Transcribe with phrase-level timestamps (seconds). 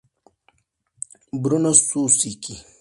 [1.41, 2.57] Bruno Suzuki